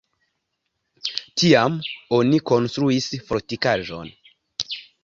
[1.41, 1.77] Tiam
[2.21, 4.15] oni konstruis fortikaĵon.